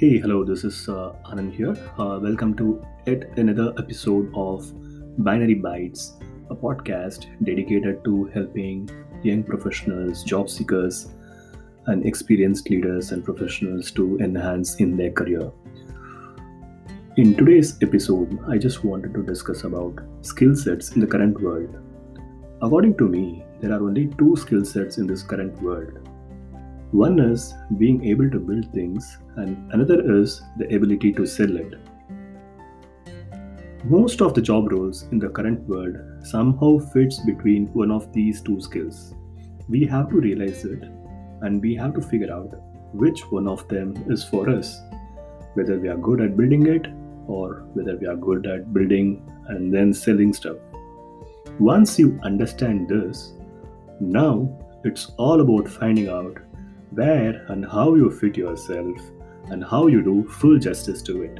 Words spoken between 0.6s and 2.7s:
is uh, Anand here. Uh, welcome